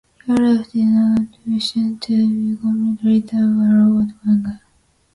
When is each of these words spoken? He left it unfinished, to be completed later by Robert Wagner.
He 0.25 0.31
left 0.33 0.73
it 0.73 0.79
unfinished, 0.79 1.75
to 1.75 1.95
be 2.07 2.57
completed 2.59 3.05
later 3.05 3.39
by 3.45 3.75
Robert 3.75 4.15
Wagner. 4.25 4.61